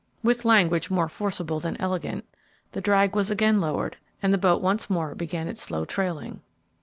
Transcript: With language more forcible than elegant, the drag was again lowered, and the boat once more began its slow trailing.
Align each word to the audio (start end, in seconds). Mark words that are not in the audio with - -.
With 0.23 0.45
language 0.45 0.89
more 0.89 1.07
forcible 1.07 1.59
than 1.59 1.79
elegant, 1.79 2.25
the 2.71 2.81
drag 2.81 3.15
was 3.15 3.29
again 3.29 3.61
lowered, 3.61 3.97
and 4.23 4.33
the 4.33 4.39
boat 4.39 4.59
once 4.59 4.89
more 4.89 5.13
began 5.13 5.47
its 5.47 5.61
slow 5.61 5.85
trailing. 5.85 6.41